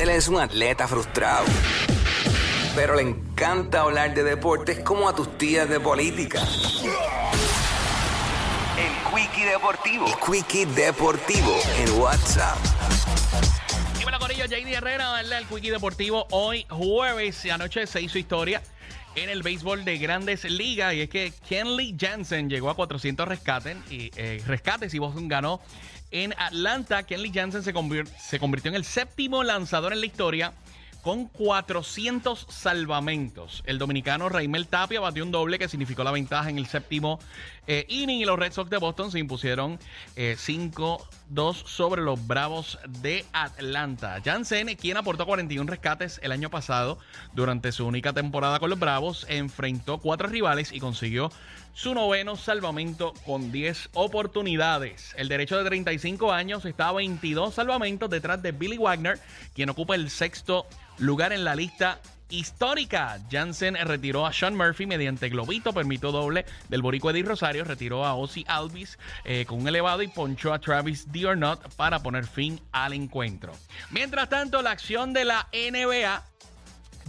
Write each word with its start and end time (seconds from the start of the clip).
Él 0.00 0.08
es 0.08 0.28
un 0.28 0.40
atleta 0.40 0.88
frustrado, 0.88 1.44
pero 2.74 2.94
le 2.94 3.02
encanta 3.02 3.82
hablar 3.82 4.14
de 4.14 4.22
deportes 4.22 4.80
como 4.80 5.06
a 5.06 5.14
tus 5.14 5.36
tías 5.36 5.68
de 5.68 5.78
política. 5.78 6.40
El 8.78 9.14
Quickie 9.14 9.44
Deportivo. 9.44 10.06
El 10.06 10.14
Quickie 10.14 10.64
Deportivo 10.64 11.54
en 11.76 12.00
WhatsApp. 12.00 12.56
Dímelo, 13.98 14.18
Corillo, 14.18 14.46
JD 14.46 14.72
Herrera, 14.72 15.20
el 15.20 15.46
Quickie 15.46 15.70
Deportivo. 15.70 16.26
Hoy, 16.30 16.64
jueves, 16.70 17.44
y 17.44 17.50
anoche 17.50 17.86
se 17.86 18.00
hizo 18.00 18.16
historia 18.16 18.62
en 19.16 19.28
el 19.28 19.42
béisbol 19.42 19.84
de 19.84 19.98
grandes 19.98 20.44
ligas. 20.44 20.94
Y 20.94 21.00
es 21.02 21.08
que 21.10 21.32
Kenley 21.48 21.96
Jansen 21.98 22.48
llegó 22.48 22.70
a 22.70 22.76
400 22.76 23.26
rescates 23.28 23.76
y, 23.90 24.10
eh, 24.16 24.42
rescates 24.46 24.94
y 24.94 24.98
Boston 24.98 25.28
ganó 25.28 25.60
en 26.10 26.34
Atlanta. 26.38 27.02
Kenley 27.04 27.32
Jansen 27.32 27.62
se, 27.62 27.74
convir- 27.74 28.08
se 28.18 28.38
convirtió 28.38 28.70
en 28.70 28.76
el 28.76 28.84
séptimo 28.84 29.42
lanzador 29.42 29.92
en 29.92 30.00
la 30.00 30.06
historia 30.06 30.52
con 31.02 31.26
400 31.26 32.46
salvamentos. 32.48 33.62
El 33.66 33.78
dominicano 33.78 34.28
Raimel 34.28 34.68
Tapia 34.68 35.00
batió 35.00 35.24
un 35.24 35.30
doble 35.30 35.58
que 35.58 35.68
significó 35.68 36.04
la 36.04 36.10
ventaja 36.10 36.50
en 36.50 36.58
el 36.58 36.66
séptimo 36.66 37.18
eh, 37.66 37.86
inning 37.88 38.20
y 38.20 38.24
los 38.24 38.38
Red 38.38 38.52
Sox 38.52 38.70
de 38.70 38.78
Boston 38.78 39.10
se 39.10 39.18
impusieron 39.18 39.78
eh, 40.16 40.36
5-2 40.36 41.06
sobre 41.66 42.02
los 42.02 42.26
Bravos 42.26 42.78
de 42.88 43.24
Atlanta. 43.32 44.20
Jansen, 44.24 44.74
quien 44.76 44.96
aportó 44.96 45.26
41 45.26 45.70
rescates 45.70 46.18
el 46.22 46.32
año 46.32 46.50
pasado 46.50 46.98
durante 47.32 47.72
su 47.72 47.86
única 47.86 48.12
temporada 48.12 48.58
con 48.58 48.70
los 48.70 48.78
Bravos, 48.78 49.24
enfrentó 49.28 49.98
cuatro 49.98 50.28
rivales 50.28 50.72
y 50.72 50.80
consiguió 50.80 51.30
su 51.72 51.94
noveno 51.94 52.36
salvamento 52.36 53.14
con 53.24 53.52
10 53.52 53.90
oportunidades. 53.94 55.14
El 55.16 55.28
derecho 55.28 55.56
de 55.56 55.64
35 55.64 56.32
años 56.32 56.64
está 56.64 56.88
a 56.88 56.92
22 56.92 57.54
salvamentos 57.54 58.10
detrás 58.10 58.42
de 58.42 58.52
Billy 58.52 58.78
Wagner, 58.78 59.18
quien 59.54 59.70
ocupa 59.70 59.94
el 59.94 60.10
sexto 60.10 60.66
lugar 61.00 61.32
en 61.32 61.44
la 61.44 61.54
lista 61.54 62.00
histórica. 62.30 63.18
Jansen 63.30 63.74
retiró 63.74 64.26
a 64.26 64.32
Sean 64.32 64.56
Murphy 64.56 64.86
mediante 64.86 65.28
globito, 65.28 65.72
permitió 65.72 66.12
doble 66.12 66.46
del 66.68 66.82
Boricua 66.82 67.10
Eddie 67.12 67.24
Rosario, 67.24 67.64
retiró 67.64 68.06
a 68.06 68.14
Ozzy 68.14 68.44
Alvis 68.46 68.98
eh, 69.24 69.44
con 69.46 69.60
un 69.60 69.68
elevado 69.68 70.02
y 70.02 70.08
ponchó 70.08 70.52
a 70.52 70.60
Travis 70.60 71.10
Diornot 71.10 71.74
para 71.74 72.02
poner 72.02 72.26
fin 72.26 72.60
al 72.72 72.92
encuentro. 72.92 73.52
Mientras 73.90 74.28
tanto, 74.28 74.62
la 74.62 74.70
acción 74.70 75.12
de 75.12 75.24
la 75.24 75.48
NBA 75.52 76.22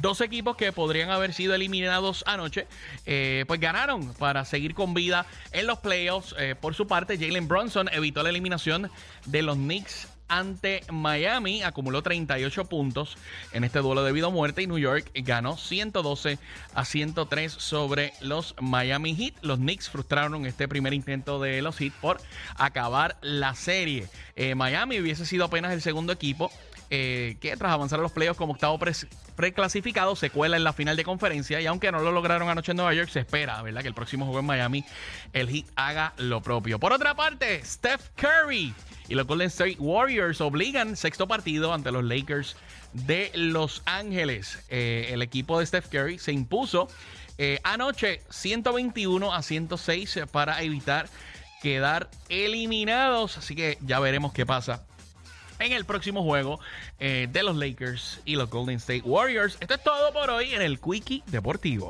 Dos 0.00 0.20
equipos 0.20 0.56
que 0.56 0.72
podrían 0.72 1.10
haber 1.10 1.34
sido 1.34 1.54
eliminados 1.54 2.24
anoche, 2.26 2.66
eh, 3.04 3.44
pues 3.46 3.60
ganaron 3.60 4.14
para 4.14 4.44
seguir 4.44 4.74
con 4.74 4.94
vida 4.94 5.26
en 5.52 5.66
los 5.66 5.78
playoffs. 5.80 6.34
Eh, 6.38 6.54
por 6.58 6.74
su 6.74 6.86
parte, 6.86 7.18
Jalen 7.18 7.48
Bronson 7.48 7.88
evitó 7.92 8.22
la 8.22 8.30
eliminación 8.30 8.90
de 9.26 9.42
los 9.42 9.56
Knicks 9.56 10.08
ante 10.30 10.82
Miami, 10.90 11.62
acumuló 11.62 12.02
38 12.02 12.64
puntos 12.66 13.18
en 13.52 13.64
este 13.64 13.80
duelo 13.80 14.04
de 14.04 14.12
vida 14.12 14.28
o 14.28 14.30
muerte 14.30 14.62
y 14.62 14.68
New 14.68 14.78
York 14.78 15.10
ganó 15.12 15.56
112 15.56 16.38
a 16.72 16.84
103 16.84 17.52
sobre 17.52 18.12
los 18.20 18.54
Miami 18.60 19.14
Heat. 19.16 19.34
Los 19.42 19.58
Knicks 19.58 19.90
frustraron 19.90 20.46
este 20.46 20.68
primer 20.68 20.94
intento 20.94 21.40
de 21.40 21.60
los 21.60 21.76
Heat 21.78 21.92
por 22.00 22.20
acabar 22.54 23.18
la 23.22 23.54
serie. 23.54 24.08
Eh, 24.36 24.54
Miami 24.54 25.00
hubiese 25.00 25.26
sido 25.26 25.44
apenas 25.44 25.72
el 25.72 25.82
segundo 25.82 26.12
equipo 26.12 26.52
eh, 26.90 27.36
que 27.40 27.56
tras 27.56 27.72
avanzar 27.72 28.00
a 28.00 28.02
los 28.02 28.12
playoffs 28.12 28.36
como 28.36 28.52
octavo 28.52 28.78
pre- 28.78 28.92
preclasificado 29.36 30.16
se 30.16 30.30
cuela 30.30 30.56
en 30.56 30.64
la 30.64 30.72
final 30.72 30.96
de 30.96 31.04
conferencia 31.04 31.60
y 31.60 31.66
aunque 31.66 31.92
no 31.92 32.00
lo 32.00 32.10
lograron 32.12 32.48
anoche 32.48 32.72
en 32.72 32.76
Nueva 32.76 32.92
York, 32.94 33.08
se 33.10 33.20
espera, 33.20 33.62
¿verdad? 33.62 33.82
Que 33.82 33.88
el 33.88 33.94
próximo 33.94 34.24
juego 34.26 34.40
en 34.40 34.46
Miami 34.46 34.84
el 35.32 35.48
Heat 35.48 35.66
haga 35.76 36.12
lo 36.18 36.42
propio. 36.42 36.78
Por 36.78 36.92
otra 36.92 37.14
parte, 37.14 37.64
Steph 37.64 38.10
Curry 38.16 38.74
y 39.08 39.14
los 39.14 39.26
Golden 39.26 39.46
State 39.48 39.76
Warriors 39.78 40.40
obligan 40.40 40.96
sexto 40.96 41.26
partido 41.28 41.72
ante 41.72 41.92
los 41.92 42.04
Lakers 42.04 42.56
de 42.92 43.30
Los 43.34 43.82
Ángeles. 43.86 44.58
Eh, 44.68 45.10
el 45.12 45.22
equipo 45.22 45.58
de 45.60 45.66
Steph 45.66 45.88
Curry 45.88 46.18
se 46.18 46.32
impuso 46.32 46.88
eh, 47.38 47.60
anoche 47.62 48.20
121 48.30 49.32
a 49.32 49.42
106 49.42 50.20
para 50.32 50.62
evitar 50.62 51.08
quedar 51.62 52.10
eliminados. 52.28 53.38
Así 53.38 53.54
que 53.54 53.78
ya 53.80 54.00
veremos 54.00 54.32
qué 54.32 54.44
pasa 54.44 54.84
en 55.60 55.72
el 55.72 55.84
próximo 55.84 56.22
juego 56.22 56.58
eh, 56.98 57.28
de 57.30 57.42
los 57.42 57.56
Lakers 57.56 58.20
y 58.24 58.36
los 58.36 58.50
Golden 58.50 58.76
State 58.76 59.02
Warriors. 59.04 59.56
Esto 59.60 59.74
es 59.74 59.82
todo 59.82 60.12
por 60.12 60.30
hoy 60.30 60.52
en 60.54 60.62
el 60.62 60.80
Quickie 60.80 61.22
Deportivo. 61.26 61.88